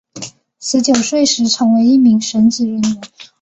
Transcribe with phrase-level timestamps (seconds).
[0.59, 3.01] 十九岁时成为了一名神职人员。